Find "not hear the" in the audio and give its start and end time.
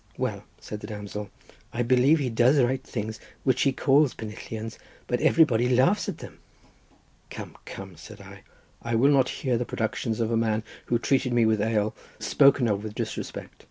9.11-9.63